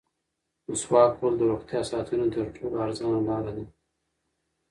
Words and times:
مسواک 0.69 1.11
وهل 1.15 1.33
د 1.37 1.41
روغتیا 1.51 1.81
ساتنې 1.91 2.27
تر 2.35 2.45
ټولو 2.55 2.75
ارزانه 2.85 3.19
لاره 3.27 3.51
ده. 3.57 3.65